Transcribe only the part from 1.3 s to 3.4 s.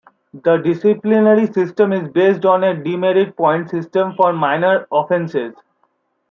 system is based on a demerit